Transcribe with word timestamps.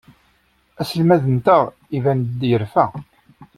Aselmad-nteɣ 0.81 1.63
iban-d 1.97 2.41
yerfa. 2.49 2.85